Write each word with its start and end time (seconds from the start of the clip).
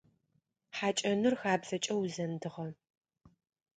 Хьакӏэныр 0.77 1.35
хабзэкӏэ 1.41 1.93
узэндыгъэ. 2.01 2.67